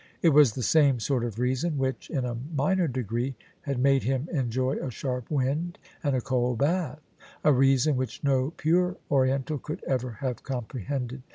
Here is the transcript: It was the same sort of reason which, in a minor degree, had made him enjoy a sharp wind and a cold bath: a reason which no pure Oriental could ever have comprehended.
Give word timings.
It 0.23 0.29
was 0.29 0.53
the 0.53 0.63
same 0.63 0.99
sort 0.99 1.23
of 1.23 1.37
reason 1.37 1.77
which, 1.77 2.09
in 2.09 2.25
a 2.25 2.33
minor 2.55 2.87
degree, 2.87 3.35
had 3.61 3.77
made 3.77 4.01
him 4.01 4.27
enjoy 4.31 4.77
a 4.77 4.89
sharp 4.89 5.29
wind 5.29 5.77
and 6.03 6.15
a 6.15 6.21
cold 6.21 6.57
bath: 6.57 7.01
a 7.43 7.53
reason 7.53 7.97
which 7.97 8.23
no 8.23 8.49
pure 8.57 8.97
Oriental 9.11 9.59
could 9.59 9.83
ever 9.85 10.13
have 10.13 10.41
comprehended. 10.41 11.21